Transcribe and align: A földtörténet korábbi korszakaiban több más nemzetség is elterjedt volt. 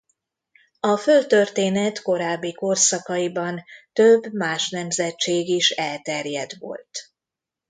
A 0.79 0.97
földtörténet 0.97 2.01
korábbi 2.01 2.53
korszakaiban 2.53 3.63
több 3.93 4.33
más 4.33 4.69
nemzetség 4.69 5.47
is 5.47 5.69
elterjedt 5.69 6.55
volt. 6.59 7.11